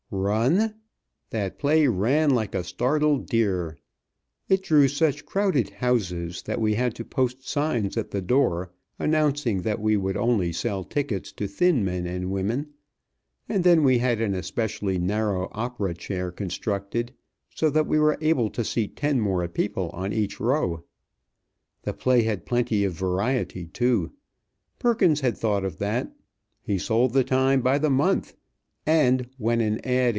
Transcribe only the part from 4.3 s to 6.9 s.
I It drew such crowded houses that we